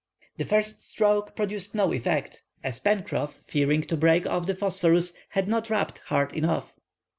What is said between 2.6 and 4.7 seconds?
as Pencroff fearing to break off the